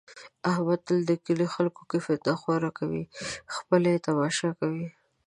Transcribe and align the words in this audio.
احمد 0.51 0.79
تل 0.87 0.99
د 1.09 1.11
کلي 1.25 1.47
خلکو 1.55 1.81
کې 1.89 1.97
فتنه 2.05 2.33
خوره 2.41 2.69
کوي، 2.79 3.03
خپله 3.55 3.87
یې 3.93 4.03
تماشا 4.07 4.49
کوي. 4.59 4.85